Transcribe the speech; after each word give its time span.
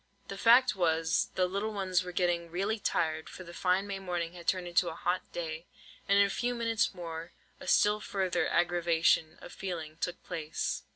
The 0.29 0.37
fact 0.39 0.75
was, 0.75 1.29
the 1.35 1.45
little 1.45 1.71
ones 1.71 2.03
were 2.03 2.11
getting 2.11 2.49
really 2.49 2.79
tired, 2.79 3.29
for 3.29 3.43
the 3.43 3.53
fine 3.53 3.85
May 3.85 3.99
morning 3.99 4.33
had 4.33 4.47
turned 4.47 4.65
into 4.67 4.89
a 4.89 4.95
hot 4.95 5.31
day; 5.31 5.67
and 6.09 6.17
in 6.17 6.25
a 6.25 6.29
few 6.31 6.55
minutes 6.55 6.95
more, 6.95 7.33
a 7.59 7.67
still 7.67 7.99
further 7.99 8.47
aggravation 8.49 9.37
of 9.43 9.53
feeling 9.53 9.97
took 9.97 10.23
place. 10.23 10.81